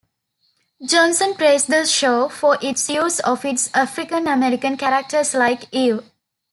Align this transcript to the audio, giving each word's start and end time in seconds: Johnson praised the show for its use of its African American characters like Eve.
Johnson 0.83 1.35
praised 1.35 1.67
the 1.69 1.85
show 1.85 2.27
for 2.27 2.57
its 2.59 2.89
use 2.89 3.19
of 3.19 3.45
its 3.45 3.69
African 3.75 4.25
American 4.27 4.75
characters 4.75 5.35
like 5.35 5.65
Eve. 5.71 5.99